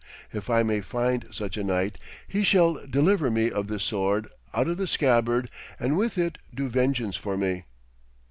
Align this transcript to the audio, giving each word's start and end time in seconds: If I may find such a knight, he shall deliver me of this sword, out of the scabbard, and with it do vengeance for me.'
If 0.33 0.49
I 0.49 0.63
may 0.63 0.81
find 0.81 1.27
such 1.29 1.57
a 1.57 1.63
knight, 1.63 1.99
he 2.27 2.41
shall 2.41 2.83
deliver 2.87 3.29
me 3.29 3.51
of 3.51 3.67
this 3.67 3.83
sword, 3.83 4.29
out 4.51 4.67
of 4.67 4.77
the 4.77 4.87
scabbard, 4.87 5.47
and 5.79 5.95
with 5.95 6.17
it 6.17 6.39
do 6.51 6.69
vengeance 6.69 7.15
for 7.15 7.37
me.' 7.37 7.65